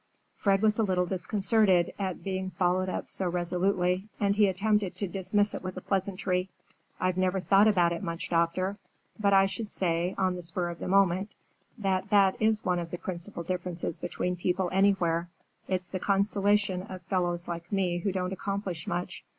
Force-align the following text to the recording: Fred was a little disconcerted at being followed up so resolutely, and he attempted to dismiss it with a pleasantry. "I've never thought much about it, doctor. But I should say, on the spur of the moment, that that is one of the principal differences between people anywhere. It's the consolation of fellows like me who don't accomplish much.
Fred 0.35 0.63
was 0.63 0.79
a 0.79 0.83
little 0.83 1.05
disconcerted 1.05 1.93
at 1.99 2.23
being 2.23 2.49
followed 2.49 2.89
up 2.89 3.07
so 3.07 3.29
resolutely, 3.29 4.05
and 4.19 4.35
he 4.35 4.47
attempted 4.47 4.95
to 4.97 5.07
dismiss 5.07 5.53
it 5.53 5.61
with 5.61 5.77
a 5.77 5.81
pleasantry. 5.81 6.49
"I've 6.99 7.17
never 7.17 7.39
thought 7.39 7.67
much 7.67 7.73
about 7.73 7.93
it, 7.93 8.29
doctor. 8.31 8.77
But 9.19 9.33
I 9.33 9.45
should 9.45 9.69
say, 9.69 10.15
on 10.17 10.35
the 10.35 10.41
spur 10.41 10.69
of 10.69 10.79
the 10.79 10.87
moment, 10.87 11.29
that 11.77 12.09
that 12.09 12.35
is 12.41 12.65
one 12.65 12.79
of 12.79 12.89
the 12.89 12.97
principal 12.97 13.43
differences 13.43 13.99
between 13.99 14.35
people 14.37 14.71
anywhere. 14.73 15.29
It's 15.67 15.87
the 15.89 15.99
consolation 15.99 16.81
of 16.81 17.03
fellows 17.03 17.47
like 17.47 17.71
me 17.71 17.99
who 17.99 18.11
don't 18.11 18.33
accomplish 18.33 18.87
much. 18.87 19.23